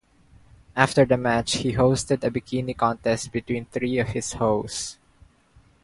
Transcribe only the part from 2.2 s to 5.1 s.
a bikini contest between three of his hoes.